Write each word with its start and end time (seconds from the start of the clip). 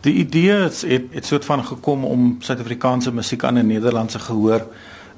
Die 0.00 0.14
idee 0.14 0.64
is 0.64 0.82
het 0.82 1.02
het 1.10 1.26
soort 1.26 1.44
van 1.44 1.64
gekom 1.64 2.04
om 2.04 2.36
Suid-Afrikaanse 2.38 3.12
musiek 3.12 3.44
aan 3.44 3.58
'n 3.58 3.66
Nederlandse 3.66 4.18
gehoor 4.18 4.66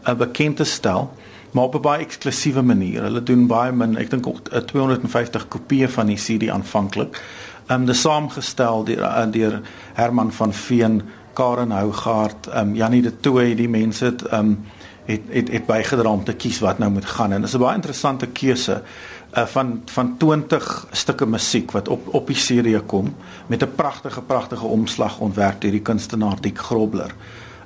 uh, 0.09 0.15
bekend 0.15 0.57
te 0.57 0.65
stel, 0.65 1.13
maar 1.51 1.65
op 1.65 1.75
'n 1.75 1.81
baie 1.81 2.05
eksklusiewe 2.05 2.63
manier. 2.63 3.03
Hulle 3.03 3.23
doen 3.23 3.47
baie 3.47 3.73
min, 3.73 3.97
ek 3.97 4.11
dink 4.11 4.27
ook 4.27 4.49
250 4.49 5.49
kopieë 5.49 5.89
van 5.89 6.07
die 6.07 6.17
CD 6.17 6.49
aanvanklik. 6.49 7.23
Ehm 7.67 7.81
um, 7.81 7.87
dis 7.87 8.01
saamgestel 8.01 8.85
deur 8.85 8.99
uh, 8.99 9.31
deur 9.31 9.61
Herman 9.93 10.33
van 10.33 10.53
Veen, 10.53 11.03
Karen 11.33 11.71
Hougaard, 11.71 12.47
ehm 12.47 12.69
um, 12.69 12.75
Janie 12.75 13.03
de 13.03 13.21
Tooy, 13.21 13.55
die 13.55 13.69
mense 13.69 14.05
het 14.05 14.23
ehm 14.23 14.47
um, 14.47 14.65
het 15.11 15.31
het 15.35 15.49
het 15.53 15.67
bygedra 15.67 16.11
om 16.11 16.25
te 16.25 16.35
kies 16.35 16.61
wat 16.63 16.79
nou 16.79 16.91
moet 16.91 17.07
gaan 17.07 17.33
en 17.33 17.41
dit 17.41 17.49
is 17.49 17.57
'n 17.57 17.63
baie 17.65 17.75
interessante 17.75 18.27
keuse 18.27 18.83
uh, 19.37 19.47
van 19.47 19.83
van 19.85 20.17
20 20.17 20.87
stukke 20.91 21.27
musiek 21.27 21.71
wat 21.71 21.89
op 21.89 22.15
op 22.15 22.27
die 22.27 22.37
serie 22.37 22.81
kom 22.81 23.15
met 23.47 23.63
'n 23.63 23.75
pragtige 23.75 24.23
pragtige 24.23 24.67
omslag 24.67 25.19
ontwerp 25.19 25.61
deur 25.61 25.71
die 25.71 25.83
kunstenaar 25.83 26.41
Dick 26.41 26.59
Grobler. 26.59 27.15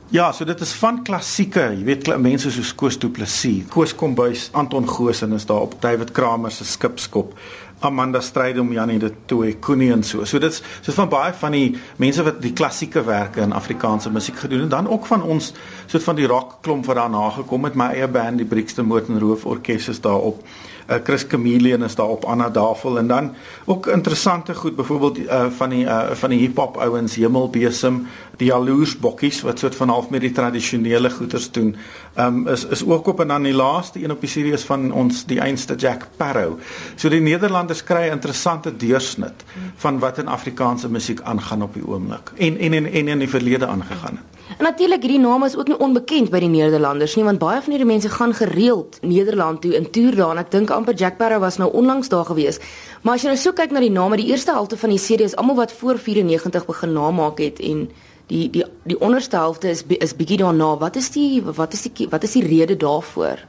Ja, 0.09 0.33
so 0.33 0.45
dit 0.45 0.61
is 0.61 0.73
van 0.73 1.03
klassieke, 1.03 1.63
jy 1.75 1.85
weet 1.85 2.09
mense 2.21 2.51
soos 2.51 2.75
Koos 2.75 2.99
Du 2.99 3.09
Plessis, 3.09 3.65
Koos 3.69 3.95
Kombuis, 3.95 4.49
Anton 4.53 4.89
Goosen 4.89 5.33
is 5.33 5.47
daar 5.47 5.61
op 5.61 5.75
David 5.81 6.13
Kramer 6.13 6.51
se 6.51 6.65
skipskop. 6.65 7.33
Amanda 7.81 8.21
Stryd 8.21 8.59
om 8.59 8.73
Janie 8.73 8.99
de 8.99 9.13
Tooi, 9.27 9.55
Koenie 9.59 9.93
en 9.93 10.03
so. 10.03 10.25
So 10.25 10.39
dit's 10.39 10.63
so 10.81 10.93
van 10.93 11.09
baie 11.09 11.33
van 11.33 11.53
die 11.53 11.75
mense 11.97 12.23
wat 12.25 12.43
die 12.43 12.53
klassieke 12.53 13.05
werke 13.05 13.41
in 13.45 13.53
Afrikaanse 13.53 14.11
musiek 14.11 14.39
gedoen 14.45 14.67
het, 14.67 14.71
dan 14.71 14.89
ook 14.89 15.07
van 15.07 15.23
ons 15.23 15.53
soort 15.87 16.03
van 16.03 16.17
die 16.17 16.27
rock 16.27 16.59
klomp 16.63 16.87
wat 16.87 16.97
daarna 16.97 17.31
gekom 17.31 17.65
het, 17.65 17.75
my 17.75 17.91
eie 17.97 18.09
band 18.09 18.39
die 18.41 18.49
Brixton 18.49 18.87
Motor 18.87 19.19
Roof 19.19 19.45
Orkees 19.47 19.89
is 19.89 20.01
daarop 20.01 20.43
uh, 20.91 20.97
Chris 21.05 21.25
Chameleon 21.29 21.85
is 21.85 21.95
daar 21.95 22.09
op 22.09 22.25
Anna 22.25 22.51
Davel 22.51 22.99
en 22.99 23.07
dan 23.07 23.35
ook 23.65 23.87
interessante 23.87 24.55
goed 24.55 24.77
byvoorbeeld 24.77 25.19
uh, 25.19 25.47
van 25.57 25.69
die 25.69 25.85
uh, 25.85 26.11
van 26.11 26.31
die 26.31 26.39
hiphop 26.39 26.77
ouens 26.77 27.15
Hemelbesem 27.15 28.07
die 28.37 28.47
Jaloers 28.47 28.99
Bokkies 28.99 29.43
wat 29.43 29.59
soort 29.59 29.75
van 29.75 29.89
half 29.89 30.11
met 30.11 30.21
die 30.21 30.33
tradisionele 30.33 31.11
goeters 31.11 31.51
doen. 31.51 31.77
Um, 32.19 32.49
is 32.49 32.67
is 32.67 32.85
ook 32.87 33.07
op 33.07 33.21
en 33.21 33.29
dan 33.29 33.43
die 33.43 33.55
laaste 33.55 34.05
een 34.05 34.11
op 34.11 34.21
die 34.21 34.29
serie 34.29 34.53
is 34.53 34.65
van 34.65 34.93
ons 34.93 35.25
die 35.27 35.41
einste 35.41 35.75
Jack 35.75 36.09
Parow 36.17 36.59
so 36.95 37.09
die 37.09 37.21
Nederlanders 37.21 37.85
kry 37.85 38.09
'n 38.09 38.13
interessante 38.13 38.77
deursnit 38.77 39.45
van 39.77 39.99
wat 39.99 40.19
in 40.19 40.29
Afrikaanse 40.29 40.89
musiek 40.89 41.21
aangaan 41.21 41.63
op 41.63 41.75
die 41.75 41.87
oomblik 41.87 42.33
en 42.37 42.59
en 42.59 42.73
en, 42.73 42.87
en 42.87 43.09
in 43.09 43.19
die 43.19 43.29
verlede 43.29 43.67
aangegaan 43.67 44.19
het 44.19 44.44
En 44.59 44.65
natuurlik 44.65 45.03
hierdie 45.03 45.21
naam 45.21 45.45
is 45.45 45.57
ook 45.57 45.69
nie 45.69 45.79
onbekend 45.79 46.31
by 46.31 46.39
die 46.45 46.51
Nederlanders 46.53 47.17
nie 47.17 47.25
want 47.25 47.41
baie 47.43 47.63
van 47.65 47.73
hierdie 47.73 47.89
mense 47.89 48.11
gaan 48.13 48.35
gereeld 48.37 48.99
Nederland 49.03 49.63
toe 49.65 49.73
in 49.75 49.89
toer 49.91 50.15
daar 50.19 50.35
en 50.37 50.43
ek 50.45 50.51
dink 50.53 50.71
amper 50.71 50.95
Jack 50.95 51.17
Sparrow 51.17 51.41
was 51.41 51.57
nou 51.59 51.71
onlangs 51.73 52.11
daar 52.13 52.27
gewees. 52.29 52.61
Maar 53.03 53.17
as 53.17 53.25
jy 53.25 53.33
nou 53.33 53.41
so 53.41 53.57
kyk 53.57 53.73
na 53.73 53.81
die 53.81 53.93
name, 53.93 54.21
die 54.21 54.29
eerste 54.31 54.53
helfte 54.53 54.77
van 54.77 54.93
die 54.93 55.01
serie 55.01 55.27
is 55.27 55.37
almal 55.41 55.57
wat 55.63 55.73
voor 55.73 55.99
94 55.99 56.69
begin 56.69 56.93
namaak 56.93 57.41
het 57.41 57.63
en 57.65 57.89
die 58.29 58.51
die 58.51 58.67
die 58.85 59.01
onderste 59.01 59.41
helfte 59.41 59.73
is 59.73 59.83
is 59.99 60.15
bietjie 60.17 60.39
daarna. 60.45 60.77
Wat 60.79 60.97
is 60.97 61.11
die 61.11 61.43
wat 61.43 61.73
is 61.73 61.89
die 61.89 62.09
wat 62.11 62.23
is 62.29 62.37
die 62.37 62.45
rede 62.45 62.77
daarvoor? 62.77 63.43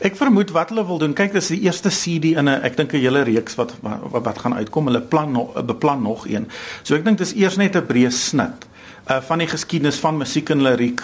Ek 0.00 0.16
vermoed 0.16 0.54
wat 0.54 0.70
hulle 0.72 0.86
wil 0.86 0.98
doen. 1.02 1.12
Kyk, 1.12 1.34
dis 1.34 1.50
die 1.52 1.60
eerste 1.66 1.90
CD 1.90 2.32
in 2.38 2.48
'n 2.48 2.62
ek 2.62 2.76
dink 2.76 2.94
'n 2.94 3.02
hele 3.02 3.22
reeks 3.22 3.54
wat, 3.54 3.74
wat 3.82 4.24
wat 4.24 4.38
gaan 4.38 4.54
uitkom. 4.54 4.86
Hulle 4.86 5.02
plan 5.02 5.32
nog 5.32 5.52
beplan 5.66 6.02
nog 6.02 6.26
een. 6.28 6.48
So 6.82 6.94
ek 6.94 7.04
dink 7.04 7.18
dis 7.18 7.34
eers 7.34 7.56
net 7.56 7.76
'n 7.76 7.86
breë 7.86 8.10
snit 8.10 8.67
uh 9.08 9.20
van 9.24 9.38
die 9.38 9.48
geskiedenis 9.48 9.98
van 9.98 10.16
musiek 10.16 10.50
en 10.50 10.62
liriek 10.62 11.02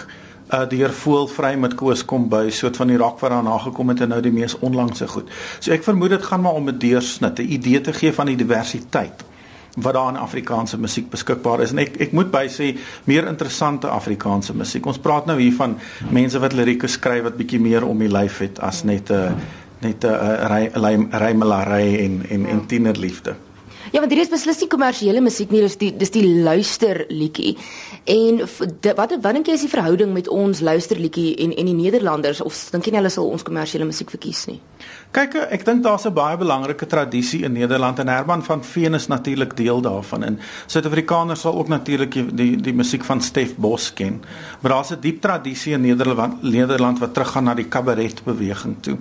uh 0.53 0.63
deur 0.69 0.91
voelvry 0.93 1.55
met 1.57 1.73
Koos 1.75 2.05
kom 2.05 2.27
by 2.29 2.49
soort 2.53 2.77
van 2.77 2.87
die 2.87 2.97
rak 3.01 3.19
wat 3.19 3.31
daarna 3.33 3.57
gekom 3.63 3.89
het 3.89 4.01
en 4.05 4.13
nou 4.13 4.21
die 4.21 4.33
mees 4.33 4.57
onlangse 4.59 5.07
goed. 5.07 5.31
So 5.59 5.73
ek 5.73 5.83
vermoed 5.83 6.13
dit 6.13 6.23
gaan 6.23 6.41
maar 6.41 6.53
om 6.53 6.69
'n 6.69 6.77
deursnit, 6.77 7.39
'n 7.39 7.51
idee 7.57 7.81
te 7.81 7.93
gee 7.93 8.13
van 8.13 8.25
die 8.25 8.37
diversiteit 8.37 9.25
wat 9.75 9.93
daar 9.93 10.09
in 10.09 10.17
Afrikaanse 10.17 10.77
musiek 10.79 11.09
beskikbaar 11.09 11.61
is 11.61 11.71
en 11.71 11.79
ek 11.83 11.97
ek 11.99 12.11
moet 12.11 12.31
by 12.31 12.47
sê 12.47 12.77
meer 13.03 13.27
interessante 13.27 13.87
Afrikaanse 13.87 14.53
musiek. 14.53 14.85
Ons 14.85 14.99
praat 14.99 15.25
nou 15.25 15.39
hier 15.39 15.53
van 15.53 15.77
mense 16.09 16.39
wat 16.39 16.53
lirieke 16.53 16.87
skryf 16.87 17.23
wat 17.23 17.37
bietjie 17.37 17.59
meer 17.59 17.85
om 17.85 17.99
die 17.99 18.11
lyf 18.11 18.39
het 18.39 18.59
as 18.59 18.83
net 18.83 19.11
'n 19.11 19.35
net 19.81 20.05
'n 20.05 21.09
rymelary 21.11 22.05
en 22.05 22.25
en 22.29 22.45
en 22.45 22.65
tienerliefde. 22.65 23.35
Ja, 23.93 23.99
want 24.01 24.11
hier 24.11 24.21
is 24.23 24.31
beslis 24.31 24.61
nie 24.63 24.69
kommersiële 24.71 25.21
musiek 25.21 25.51
nie, 25.53 25.61
dis 25.65 25.77
die 25.81 25.91
dis 25.93 26.13
die 26.13 26.23
luisterliedjie. 26.45 27.55
En 28.09 28.41
de, 28.41 28.93
wat 28.97 29.13
wat 29.21 29.37
dink 29.37 29.49
jy 29.49 29.57
is 29.57 29.65
die 29.67 29.71
verhouding 29.71 30.13
met 30.15 30.29
ons 30.31 30.61
luisterliedjie 30.65 31.35
en 31.45 31.53
en 31.53 31.69
die 31.69 31.77
Nederlanders 31.77 32.41
of 32.41 32.57
dink 32.73 32.87
jy 32.87 32.95
nie 32.95 33.01
hulle 33.03 33.13
sal 33.13 33.29
ons 33.29 33.45
kommersiële 33.45 33.85
musiek 33.85 34.09
verkies 34.13 34.45
nie? 34.49 34.59
Kyk, 35.15 35.35
ek 35.47 35.61
dink 35.63 35.79
daar's 35.79 36.03
'n 36.03 36.11
baie 36.13 36.35
belangrike 36.35 36.87
tradisie 36.91 37.43
in 37.47 37.53
Nederland 37.53 37.99
en 37.99 38.07
Herman 38.07 38.43
van 38.43 38.63
Veen 38.63 38.93
is 38.93 39.07
natuurlik 39.07 39.55
deel 39.55 39.81
daarvan. 39.81 40.23
En 40.23 40.39
Suid-Afrikaners 40.65 41.41
sal 41.41 41.55
ook 41.55 41.67
natuurlik 41.67 42.11
die, 42.11 42.33
die 42.35 42.61
die 42.61 42.73
musiek 42.73 43.03
van 43.03 43.21
Stef 43.21 43.55
Bos 43.55 43.93
ken. 43.93 44.23
Maar 44.59 44.71
daar's 44.71 44.91
'n 44.91 44.99
diep 44.99 45.21
tradisie 45.21 45.73
in 45.73 45.81
Nederland 45.81 46.43
Nederland 46.43 46.99
wat 46.99 47.13
teruggaan 47.13 47.43
na 47.43 47.53
die 47.53 47.67
kabaret 47.67 48.23
beweging 48.23 48.75
toe. 48.81 48.97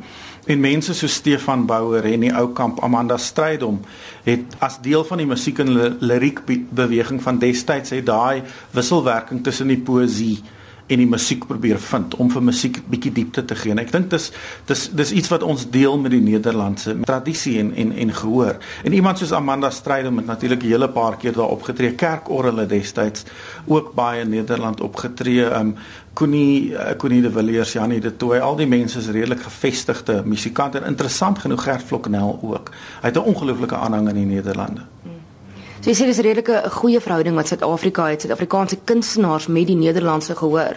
En 0.46 0.60
mense 0.60 0.94
so 0.94 1.06
Stefan 1.06 1.66
Bouwer 1.66 2.04
en 2.04 2.20
die 2.20 2.36
ou 2.36 2.52
kamp 2.52 2.80
Amanda 2.80 3.16
Strydom 3.16 3.80
het 4.22 4.54
as 4.58 4.78
deel 4.80 5.04
van 5.04 5.18
die 5.18 5.26
musiek 5.26 5.58
en 5.58 5.96
liriek 5.98 6.40
beweging 6.70 7.22
van 7.22 7.38
destyds 7.38 7.90
het 7.90 8.06
daai 8.06 8.42
wisselwerking 8.70 9.42
tussen 9.42 9.66
die 9.66 9.80
poësie 9.80 10.42
en 10.86 11.00
die 11.00 11.08
musiek 11.08 11.46
probeer 11.48 11.78
vind 11.80 12.14
om 12.20 12.30
vir 12.30 12.42
musiek 12.44 12.80
bietjie 12.90 13.12
diepte 13.16 13.44
te 13.48 13.56
gee. 13.56 13.72
En 13.72 13.80
ek 13.80 13.92
dink 13.92 14.10
dis 14.12 14.30
dis 14.68 14.84
dis 14.92 15.12
iets 15.20 15.30
wat 15.32 15.42
ons 15.42 15.66
deel 15.72 15.96
met 16.00 16.12
die 16.12 16.22
Nederlandse 16.24 16.96
tradisie 17.08 17.58
en 17.62 17.72
en 17.74 17.92
en 18.04 18.12
gehoor. 18.12 18.58
En 18.84 18.92
iemand 18.92 19.18
soos 19.18 19.32
Amanda 19.32 19.70
Strydom 19.70 20.20
het 20.20 20.26
natuurlik 20.26 20.62
'n 20.62 20.72
hele 20.74 20.88
paar 20.88 21.16
keer 21.16 21.32
daar 21.32 21.48
opgetree. 21.56 21.94
Kerkorrele 21.94 22.66
destyds 22.66 23.24
ook 23.66 23.94
baie 23.94 24.20
in 24.20 24.30
Nederland 24.30 24.80
opgetree. 24.80 25.50
Um 25.60 25.76
Koenie 26.12 26.74
Koenie 26.96 27.22
de 27.22 27.30
Villiers, 27.30 27.72
Janie 27.72 28.00
de 28.00 28.16
Tooi, 28.16 28.40
al 28.40 28.56
die 28.56 28.66
mense 28.66 28.98
is 28.98 29.08
redelik 29.08 29.42
gevestigde 29.42 30.22
musikante 30.24 30.78
en 30.78 30.86
interessant 30.86 31.38
genoeg 31.38 31.62
Gert 31.62 31.82
Floknel 31.82 32.38
ook. 32.42 32.70
Hy 33.00 33.08
het 33.08 33.16
'n 33.16 33.28
ongelooflike 33.34 33.76
aanhang 33.76 34.08
in 34.08 34.14
die 34.14 34.26
Nederlande. 34.26 34.80
So 35.84 35.90
jy 35.90 35.96
sê 35.98 36.06
dis 36.08 36.18
'n 36.18 36.24
redelike 36.24 36.70
goeie 36.80 37.00
verhouding 37.00 37.34
wat 37.36 37.46
Suid-Afrika 37.46 38.06
het, 38.08 38.20
Suid-Afrikaanse 38.22 38.78
kunstenaars 38.84 39.46
met 39.46 39.66
die 39.66 39.76
Nederlandse 39.76 40.34
gehoor. 40.34 40.76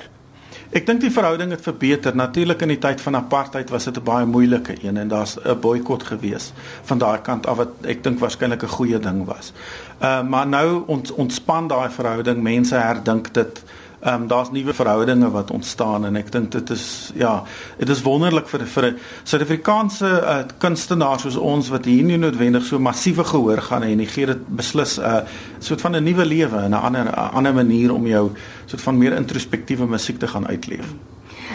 Ek 0.71 0.85
dink 0.85 0.99
die 0.99 1.11
verhouding 1.11 1.51
het 1.51 1.61
verbeter. 1.61 2.15
Natuurlik 2.15 2.61
in 2.61 2.67
die 2.67 2.77
tyd 2.77 3.01
van 3.01 3.15
apartheid 3.15 3.69
was 3.69 3.85
dit 3.85 3.97
'n 3.97 4.03
baie 4.03 4.25
moeilike 4.25 4.75
een 4.83 4.97
en 4.97 5.07
daar's 5.07 5.37
'n 5.39 5.59
boikot 5.59 6.03
gewees 6.03 6.51
van 6.83 6.97
daai 6.97 7.21
kant 7.21 7.47
af 7.47 7.57
wat 7.57 7.69
ek 7.83 8.03
dink 8.03 8.19
waarskynlik 8.19 8.63
'n 8.63 8.67
goeie 8.67 8.99
ding 8.99 9.25
was. 9.25 9.53
Uh 10.01 10.23
maar 10.23 10.47
nou 10.47 10.83
ons 10.87 11.11
ontspan 11.11 11.67
daai 11.67 11.89
verhouding. 11.89 12.43
Mense 12.43 12.75
herdink 12.75 13.33
dit. 13.33 13.63
Ehm 14.07 14.21
um, 14.21 14.27
daar's 14.27 14.51
nuwe 14.51 14.73
verhoudinge 14.73 15.29
wat 15.31 15.51
ontstaan 15.51 16.05
en 16.05 16.15
ek 16.15 16.29
dink 16.31 16.51
dit 16.51 16.69
is 16.69 17.11
ja, 17.15 17.43
dit 17.77 17.89
is 17.89 18.01
wonderlik 18.05 18.47
vir 18.47 18.61
vir 18.71 18.85
Suid-Afrikaanse 19.27 20.11
uh, 20.21 20.37
kunstenaars 20.63 21.25
soos 21.25 21.35
ons 21.35 21.67
wat 21.73 21.89
hier 21.91 22.05
nie 22.07 22.19
noodwendig 22.21 22.63
so 22.63 22.79
massiewe 22.79 23.25
gehoor 23.27 23.59
gaan 23.65 23.83
hê 23.83 23.89
en 23.91 24.05
gee 24.07 24.29
dit 24.29 24.45
beslis 24.61 24.95
'n 24.97 25.03
uh, 25.03 25.19
soort 25.59 25.81
van 25.81 25.99
'n 25.99 26.03
nuwe 26.03 26.25
lewe 26.25 26.57
en 26.57 26.71
'n 26.71 26.83
ander 26.87 27.03
'n 27.03 27.35
ander 27.35 27.53
manier 27.53 27.93
om 27.93 28.07
jou 28.07 28.31
soort 28.65 28.81
van 28.81 28.97
meer 28.97 29.13
introspektiewe 29.13 29.87
musiek 29.87 30.19
te 30.19 30.27
gaan 30.27 30.47
uitleef. 30.47 30.87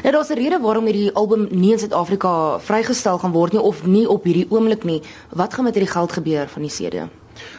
Nou 0.03 0.13
daar's 0.13 0.29
'n 0.29 0.37
rede 0.37 0.61
waarom 0.61 0.85
hierdie 0.85 1.15
album 1.15 1.49
nie 1.51 1.73
in 1.73 1.79
Suid-Afrika 1.79 2.59
vrygestel 2.59 3.19
gaan 3.19 3.33
word 3.33 3.53
nie 3.53 3.63
of 3.63 3.87
nie 3.87 4.09
op 4.09 4.25
hierdie 4.25 4.47
oomblik 4.51 4.85
nie. 4.85 5.03
Wat 5.31 5.55
gaan 5.55 5.65
met 5.65 5.75
hierdie 5.75 5.93
geld 5.93 6.13
gebeur 6.13 6.49
van 6.49 6.63
die 6.63 6.71
CD? 6.71 7.09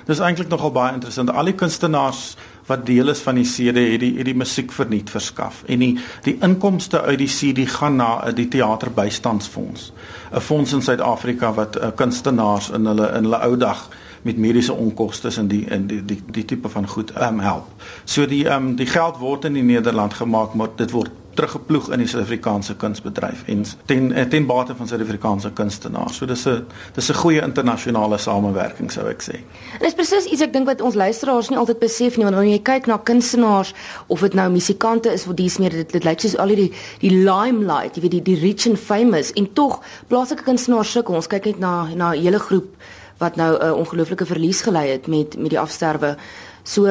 Dis 0.06 0.20
eintlik 0.20 0.48
nogal 0.48 0.72
baie 0.72 0.94
interessant. 0.94 1.32
Al 1.32 1.46
die 1.46 1.56
kunstenaars 1.56 2.36
wat 2.66 2.86
deel 2.86 3.10
is 3.10 3.20
van 3.20 3.36
die 3.36 3.48
CD 3.48 3.92
het 3.92 4.00
die 4.00 4.14
het 4.18 4.26
die 4.26 4.38
musiek 4.38 4.72
verniet 4.72 5.10
verskaf 5.10 5.64
en 5.68 5.80
die 5.80 5.98
die 6.24 6.38
inkomste 6.42 7.02
uit 7.02 7.18
die 7.18 7.32
CD 7.32 7.68
gaan 7.70 7.96
na 7.96 8.28
uh, 8.28 8.36
die 8.36 8.48
teaterbystandsfonds 8.48 9.92
'n 10.32 10.40
fonds 10.40 10.74
in 10.74 10.82
Suid-Afrika 10.82 11.54
wat 11.54 11.78
uh, 11.78 11.92
kunstenaars 11.96 12.70
in 12.70 12.86
hulle 12.86 13.12
in 13.18 13.24
hulle 13.24 13.42
ou 13.44 13.58
dag 13.58 13.90
met 14.24 14.38
mediese 14.38 14.74
onkoste 14.74 15.32
en 15.38 15.48
die 15.48 15.66
in 15.66 15.88
die 15.88 16.06
die 16.06 16.22
die 16.32 16.46
tipe 16.46 16.70
van 16.70 16.88
goed 16.88 17.12
um, 17.22 17.40
help. 17.40 17.68
So 18.04 18.26
die 18.26 18.48
ehm 18.48 18.68
um, 18.68 18.76
die 18.76 18.88
geld 18.88 19.18
word 19.18 19.46
in 19.46 19.54
die 19.54 19.64
Nederland 19.64 20.14
gemaak 20.14 20.54
maar 20.54 20.70
dit 20.76 20.92
word 20.92 21.12
teruggeploeg 21.34 21.90
in 21.94 22.04
die 22.04 22.08
Suid-Afrikaanse 22.08 22.76
kunsbedryf 22.76 23.44
en 23.52 23.64
ten 23.86 24.12
eh, 24.12 24.26
ten 24.30 24.46
bate 24.46 24.76
van 24.76 24.88
Suid-Afrikaanse 24.88 25.52
kunstenaars. 25.52 26.18
So 26.18 26.26
dis 26.26 26.46
'n 26.48 26.66
dis 26.96 27.10
'n 27.10 27.16
goeie 27.16 27.42
internasionale 27.42 28.18
samewerking 28.18 28.92
sou 28.92 29.08
ek 29.08 29.22
sê. 29.22 29.36
En 29.80 29.80
dis 29.82 29.94
presies 29.94 30.26
iets 30.26 30.42
ek 30.42 30.54
dink 30.54 30.66
wat 30.66 30.82
ons 30.82 30.96
luisteraars 30.96 31.50
nie 31.50 31.58
altyd 31.58 31.80
besef 31.80 32.18
nie 32.18 32.24
want 32.24 32.36
wanneer 32.36 32.54
jy 32.54 32.62
kyk 32.62 32.86
na 32.88 32.98
kunstenaars 32.98 33.74
of 34.08 34.20
dit 34.20 34.34
nou 34.34 34.50
musikante 34.50 35.14
is 35.14 35.28
of 35.28 35.34
dis 35.34 35.58
meer 35.58 35.70
dit, 35.70 35.92
dit 35.92 36.04
lyk 36.04 36.20
soos 36.20 36.38
al 36.38 36.48
die 36.48 36.72
die 37.00 37.12
limelight, 37.12 37.96
jy 37.96 38.02
weet 38.02 38.12
die 38.12 38.22
die 38.22 38.40
rich 38.40 38.68
and 38.68 38.80
famous 38.80 39.32
en 39.34 39.54
tog 39.54 39.82
plaaslike 40.08 40.44
kunstenaars 40.44 40.92
sukkel. 40.92 41.16
Ons 41.16 41.28
kyk 41.28 41.46
net 41.46 41.60
na 41.60 41.88
na 41.96 42.14
'n 42.14 42.22
hele 42.22 42.40
groep 42.40 42.76
wat 43.18 43.36
nou 43.36 43.58
'n 43.58 43.66
uh, 43.66 43.78
ongelooflike 43.78 44.26
verlies 44.26 44.62
gelei 44.62 44.90
het 44.90 45.08
met 45.08 45.38
met 45.38 45.50
die 45.50 45.60
afsterwe 45.60 46.18
So 46.64 46.88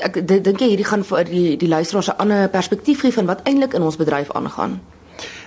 ek 0.00 0.16
dink 0.24 0.62
jy 0.62 0.70
hierdie 0.72 0.88
gaan 0.88 1.04
vir 1.04 1.28
die 1.28 1.56
die 1.60 1.68
luisteraars 1.68 2.08
'n 2.08 2.20
ander 2.24 2.48
perspektief 2.48 3.00
gee 3.00 3.12
van 3.12 3.26
wat 3.26 3.44
eintlik 3.44 3.74
in 3.74 3.82
ons 3.82 3.96
bedryf 3.96 4.32
aangaan. 4.32 4.80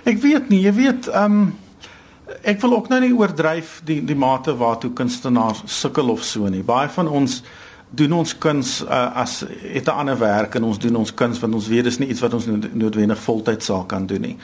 Ek 0.05 0.21
weet 0.21 0.49
nie, 0.49 0.61
jy 0.61 0.73
weet, 0.73 1.07
ehm 1.07 1.23
um, 1.31 1.55
ek 2.41 2.61
wil 2.61 2.75
ook 2.75 2.89
nou 2.89 2.99
nie 2.99 3.13
oordryf 3.13 3.81
die 3.83 4.03
die 4.05 4.15
mate 4.15 4.57
waartoe 4.57 4.93
kunstenaars 4.93 5.63
sukkel 5.65 6.09
of 6.09 6.23
so 6.23 6.47
nie. 6.47 6.63
Baie 6.63 6.89
van 6.89 7.07
ons 7.07 7.41
doen 7.89 8.11
ons 8.13 8.37
kuns 8.37 8.83
uh, 8.83 9.15
as 9.15 9.45
het 9.73 9.87
'n 9.87 9.97
ander 9.97 10.17
werk 10.17 10.55
en 10.55 10.63
ons 10.63 10.79
doen 10.79 10.95
ons 10.95 11.13
kuns 11.13 11.39
want 11.39 11.53
ons 11.53 11.67
weet 11.67 11.83
dis 11.83 11.97
nie 11.97 12.09
iets 12.09 12.21
wat 12.21 12.33
ons 12.33 12.45
noodwendig 12.73 13.19
voltyd 13.19 13.63
sal 13.63 13.85
kan 13.85 14.05
doen 14.05 14.21
nie. 14.21 14.37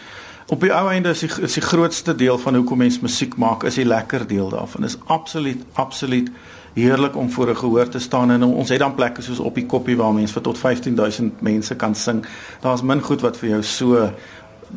Op 0.49 0.63
die 0.65 0.71
ou 0.73 0.87
einde 0.89 1.11
is 1.13 1.19
die 1.21 1.29
is 1.45 1.53
die 1.59 1.61
grootste 1.61 2.15
deel 2.17 2.37
van 2.41 2.55
hoekom 2.57 2.77
mens 2.81 2.99
musiek 2.99 3.35
maak 3.37 3.63
is 3.69 3.75
die 3.77 3.85
lekker 3.85 4.25
deel 4.27 4.49
daarvan. 4.49 4.87
Is 4.87 4.97
absoluut 5.05 5.61
absoluut 5.73 6.31
heerlik 6.73 7.15
om 7.15 7.29
voor 7.31 7.49
'n 7.49 7.55
gehoor 7.55 7.89
te 7.89 7.99
staan 7.99 8.31
en 8.31 8.43
ons 8.43 8.69
het 8.69 8.79
dan 8.79 8.95
plekke 8.95 9.21
soos 9.21 9.39
op 9.39 9.55
die 9.55 9.65
koppie 9.65 9.97
waar 9.97 10.13
mense 10.13 10.33
vir 10.33 10.41
tot 10.41 10.57
15000 10.57 11.41
mense 11.41 11.75
kan 11.75 11.95
sing. 11.95 12.25
Daar's 12.61 12.81
min 12.81 13.01
goed 13.01 13.21
wat 13.21 13.37
vir 13.37 13.49
jou 13.49 13.63
so 13.63 14.11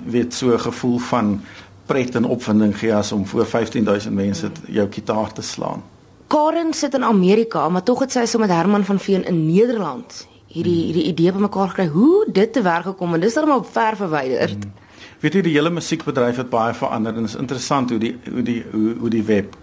weet 0.05 0.35
so 0.35 0.53
'n 0.53 0.61
gevoel 0.61 0.99
van 0.99 1.41
pret 1.87 2.15
en 2.15 2.25
opwinding 2.25 2.79
gee 2.79 2.95
as 2.95 3.13
om 3.13 3.27
voor 3.27 3.47
15000 3.47 4.15
mense 4.15 4.51
jou 4.67 4.89
kitaar 4.89 5.33
te 5.33 5.43
slaan. 5.43 5.83
Karen 6.27 6.73
sit 6.73 6.95
in 6.95 7.05
Amerika, 7.05 7.69
maar 7.69 7.83
tog 7.83 8.01
het 8.01 8.13
sy 8.13 8.25
so 8.25 8.39
met 8.39 8.51
Herman 8.51 8.85
van 8.85 8.99
Veen 8.99 9.25
in 9.25 9.47
Nederland 9.47 10.27
hierdie 10.47 10.85
hierdie 10.85 11.05
idee 11.05 11.33
bymekaar 11.33 11.69
gekry 11.69 11.87
hoe 11.87 12.27
dit 12.29 12.53
te 12.53 12.63
werk 12.63 12.85
gekom 12.85 13.15
en 13.15 13.21
dis 13.21 13.35
dan 13.35 13.49
maar 13.49 13.65
ver 13.65 13.97
verwyderd. 13.97 14.65
Hmm. 14.65 14.82
Weet 15.23 15.35
jy 15.35 15.43
die 15.47 15.55
hele 15.55 15.71
musiekbedryf 15.71 16.37
het 16.37 16.49
baie 16.51 16.75
verander 16.75 17.15
en 17.15 17.23
dit 17.23 17.31
is 17.31 17.39
interessant 17.39 17.91
hoe 17.91 17.99
die 18.03 18.17
hoe 18.27 18.43
die 18.43 18.63
hoe, 18.73 18.95
hoe 18.99 19.11
die 19.11 19.23
web 19.23 19.55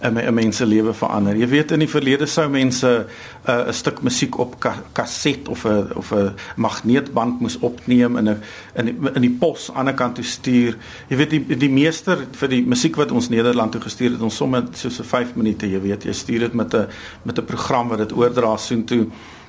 'n 0.00 0.18
'n 0.18 0.34
mens 0.34 0.56
se 0.56 0.66
lewe 0.66 0.92
verander. 0.94 1.36
Jy 1.36 1.48
weet 1.48 1.70
in 1.70 1.78
die 1.78 1.88
verlede 1.88 2.26
sou 2.26 2.48
mense 2.48 2.88
'n 2.88 3.50
uh, 3.50 3.68
'n 3.68 3.72
stuk 3.72 4.02
musiek 4.02 4.38
op 4.38 4.60
ka 4.60 4.74
kaset 4.92 5.48
of 5.48 5.64
'n 5.64 5.88
of 5.94 6.12
'n 6.12 6.34
magneetband 6.56 7.40
moes 7.40 7.58
opneem 7.58 8.16
in 8.16 8.28
'n 8.28 8.42
in 8.74 8.84
die, 8.84 8.96
in 9.14 9.20
die 9.20 9.36
pos 9.40 9.70
aan 9.74 9.88
'n 9.88 9.94
kant 9.94 10.14
toe 10.14 10.24
stuur. 10.24 10.76
Jy 11.08 11.16
weet 11.16 11.30
die 11.30 11.56
die 11.56 11.70
meester 11.70 12.26
vir 12.32 12.48
die 12.48 12.62
musiek 12.62 12.96
wat 12.96 13.10
ons 13.10 13.28
Nederland 13.28 13.72
toe 13.72 13.80
gestuur 13.80 14.10
het, 14.10 14.20
ons 14.20 14.36
sommer 14.36 14.64
so 14.72 14.88
so 14.88 15.02
5 15.02 15.34
minute, 15.34 15.70
jy 15.70 15.80
weet, 15.80 16.04
jy 16.04 16.12
stuur 16.12 16.38
dit 16.38 16.52
met 16.52 16.74
'n 16.74 16.86
met 17.22 17.38
'n 17.38 17.44
program 17.44 17.88
wat 17.88 17.98
dit 17.98 18.12
oordra 18.12 18.56
soontoe. 18.56 19.06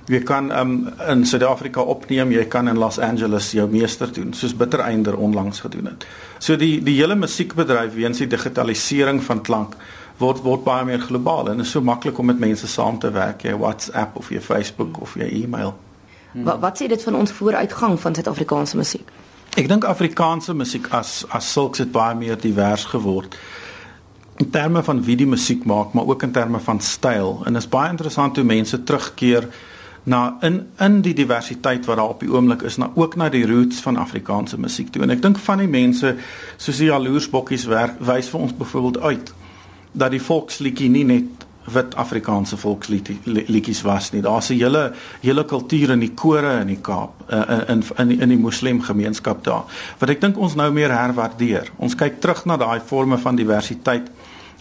Jy 0.09 0.23
kan 0.25 0.49
um, 0.51 0.89
in 1.09 1.25
Suid-Afrika 1.25 1.81
opneem, 1.81 2.31
jy 2.33 2.45
kan 2.49 2.67
in 2.67 2.79
Los 2.81 2.97
Angeles 2.99 3.51
jou 3.53 3.67
meester 3.69 4.09
doen, 4.13 4.33
soos 4.33 4.55
Bittereinder 4.57 5.17
onlangs 5.17 5.61
gedoen 5.61 5.91
het. 5.91 6.05
So 6.39 6.57
die 6.57 6.79
die 6.83 6.97
hele 6.97 7.15
musiekbedryf 7.15 7.93
weens 7.93 8.17
die 8.23 8.27
digitalisering 8.27 9.21
van 9.23 9.43
klank 9.45 9.77
word 10.21 10.41
word 10.45 10.65
baie 10.65 10.85
meer 10.85 11.01
globaal 11.01 11.51
en 11.53 11.63
is 11.63 11.71
so 11.73 11.81
maklik 11.81 12.19
om 12.19 12.29
met 12.29 12.41
mense 12.41 12.67
saam 12.67 12.99
te 12.99 13.11
werk, 13.13 13.45
jy 13.45 13.55
WhatsApp 13.57 14.17
of 14.17 14.29
jy 14.33 14.41
Facebook 14.41 15.01
of 15.01 15.15
jy 15.17 15.29
e-mail. 15.43 15.75
Hmm. 16.31 16.45
Wat 16.49 16.61
wat 16.63 16.81
sê 16.81 16.89
dit 16.89 17.03
van 17.03 17.17
ons 17.21 17.33
vooruitgang 17.37 17.97
van 17.99 18.15
Suid-Afrikaanse 18.15 18.77
musiek? 18.77 19.17
Ek 19.59 19.67
dink 19.67 19.85
Afrikaanse 19.85 20.53
musiek 20.55 20.87
as 20.95 21.21
as 21.29 21.49
sulks 21.51 21.83
het 21.83 21.91
baie 21.91 22.15
meer 22.15 22.39
divers 22.39 22.85
geword 22.93 23.35
in 24.41 24.49
terme 24.49 24.81
van 24.83 25.03
wie 25.05 25.15
die 25.19 25.27
musiek 25.29 25.65
maak, 25.69 25.93
maar 25.93 26.07
ook 26.09 26.23
in 26.23 26.31
terme 26.33 26.59
van 26.59 26.79
styl. 26.81 27.41
En 27.45 27.53
dit 27.53 27.61
is 27.61 27.69
baie 27.69 27.91
interessant 27.93 28.35
hoe 28.35 28.45
mense 28.45 28.83
terugkeer 28.83 29.45
na 30.03 30.37
in 30.41 30.67
in 30.79 31.01
die 31.01 31.13
diversiteit 31.13 31.85
wat 31.85 31.97
daar 31.97 32.15
op 32.15 32.19
die 32.19 32.31
oomblik 32.31 32.61
is, 32.61 32.77
na 32.77 32.89
ook 32.95 33.15
na 33.15 33.29
die 33.29 33.45
roots 33.45 33.81
van 33.81 33.97
Afrikaanse 33.97 34.59
musiek 34.59 34.89
toe. 34.89 35.03
En 35.03 35.13
ek 35.13 35.21
dink 35.21 35.37
van 35.37 35.61
die 35.61 35.69
mense 35.69 36.15
soos 36.57 36.81
die 36.81 36.89
jaloersbokkies 36.89 37.67
werk 37.69 37.99
wys 37.99 38.29
vir 38.29 38.39
ons 38.47 38.57
byvoorbeeld 38.57 38.99
uit 39.01 39.33
dat 39.91 40.11
die 40.11 40.23
volksliedjie 40.23 40.89
nie 40.89 41.03
net 41.03 41.47
wit 41.69 41.95
Afrikaanse 41.95 42.57
volksliedjies 42.57 43.81
was 43.85 44.11
nie. 44.11 44.21
Daar's 44.21 44.49
'n 44.49 44.57
hele 44.57 44.93
hele 45.21 45.45
kultuur 45.45 45.91
in 45.91 45.99
die 45.99 46.13
kore 46.13 46.59
in 46.61 46.67
die 46.67 46.81
Kaap, 46.81 47.11
in 47.67 47.83
in 47.97 48.21
in 48.21 48.29
die 48.29 48.37
moslemgemeenskap 48.37 49.43
daar. 49.43 49.63
Wat 49.99 50.09
ek 50.09 50.21
dink 50.21 50.37
ons 50.37 50.55
nou 50.55 50.71
meer 50.71 50.89
herwaardeer. 50.89 51.71
Ons 51.77 51.95
kyk 51.95 52.19
terug 52.19 52.45
na 52.45 52.57
daai 52.57 52.79
forme 52.79 53.17
van 53.17 53.35
diversiteit 53.35 54.09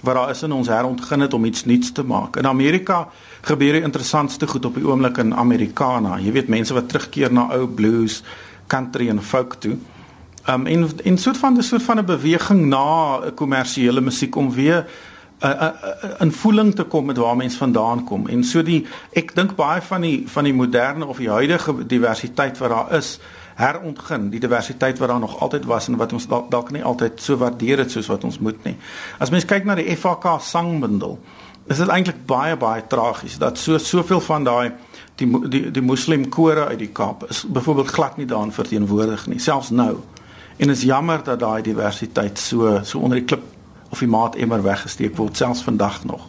wat 0.02 0.14
daar 0.14 0.30
is 0.30 0.42
in 0.42 0.52
ons 0.52 0.68
herontgin 0.68 1.20
het 1.20 1.34
om 1.34 1.44
iets 1.44 1.64
nuuts 1.64 1.92
te 1.92 2.02
maak. 2.02 2.36
In 2.36 2.46
Amerika 2.46 3.08
gebeur 3.40 3.72
die 3.72 3.82
interessantste 3.82 4.46
goed 4.46 4.64
op 4.64 4.74
die 4.74 4.86
oomblik 4.86 5.18
in 5.18 5.34
Americana. 5.34 6.18
Jy 6.18 6.32
weet 6.32 6.48
mense 6.48 6.74
wat 6.74 6.88
terugkeer 6.88 7.32
na 7.32 7.48
ou 7.56 7.66
blues, 7.66 8.22
country 8.66 9.08
en 9.08 9.22
folk 9.22 9.54
toe. 9.60 9.76
Um 10.48 10.66
en 10.66 10.88
en 11.04 11.18
soort 11.18 11.36
van 11.36 11.56
'n 11.56 11.62
soort 11.62 11.82
van 11.82 11.98
'n 11.98 12.04
beweging 12.04 12.66
na 12.66 13.20
'n 13.26 13.34
kommersiële 13.34 14.00
musiek 14.00 14.36
om 14.36 14.52
weer 14.52 14.86
'n 15.40 16.26
'n 16.26 16.32
voeling 16.32 16.74
te 16.74 16.84
kom 16.84 17.04
met 17.04 17.16
waar 17.16 17.36
mens 17.36 17.56
vandaan 17.56 18.04
kom. 18.04 18.28
En 18.28 18.44
so 18.44 18.62
die 18.62 18.86
ek 19.12 19.34
dink 19.34 19.54
baie 19.56 19.82
van 19.82 20.00
die 20.00 20.24
van 20.28 20.44
die 20.44 20.54
moderne 20.54 21.06
of 21.06 21.16
die 21.16 21.30
huidige 21.30 21.86
diversiteit 21.86 22.58
wat 22.58 22.70
daar 22.70 22.92
is, 22.92 23.18
herontgin, 23.54 24.30
die 24.30 24.40
diversiteit 24.40 24.98
wat 24.98 25.08
daar 25.08 25.20
nog 25.20 25.40
altyd 25.40 25.64
was 25.64 25.88
en 25.88 25.96
wat 25.96 26.12
ons 26.12 26.26
dalk 26.26 26.50
dalk 26.50 26.70
nie 26.70 26.84
altyd 26.84 27.20
so 27.22 27.36
waardeer 27.36 27.78
het 27.78 27.90
soos 27.90 28.06
wat 28.06 28.24
ons 28.24 28.38
moet 28.38 28.64
nie. 28.64 28.76
As 29.18 29.30
mens 29.30 29.44
kyk 29.44 29.64
na 29.64 29.74
die 29.74 29.96
FHK 29.96 30.40
sangbundel, 30.40 31.18
is 31.66 31.78
dit 31.78 31.88
eintlik 31.88 32.24
baie 32.26 32.56
baie 32.56 32.82
tragies 32.88 33.38
dat 33.38 33.58
so 33.58 33.78
soveel 33.78 34.20
van 34.20 34.44
daai 34.44 34.72
die 35.20 35.28
die 35.48 35.70
die 35.70 35.84
moslim 35.84 36.28
kore 36.28 36.66
uit 36.66 36.78
die 36.78 36.92
Kaap 36.92 37.28
is 37.30 37.44
byvoorbeeld 37.48 37.88
glad 37.88 38.16
nie 38.16 38.26
daarin 38.26 38.52
verteenwoordig 38.52 39.26
nie, 39.26 39.38
selfs 39.38 39.70
nou. 39.70 39.96
En 40.56 40.70
is 40.70 40.82
jammer 40.82 41.22
dat 41.24 41.40
daai 41.40 41.62
diversiteit 41.62 42.38
so 42.38 42.80
so 42.84 42.98
onder 42.98 43.18
die 43.18 43.24
klip 43.26 43.59
of 43.90 43.98
die 43.98 44.08
maat 44.08 44.36
emmer 44.36 44.62
weggesteek 44.62 45.16
word 45.16 45.36
selfs 45.36 45.62
vandag 45.62 46.04
nog. 46.04 46.28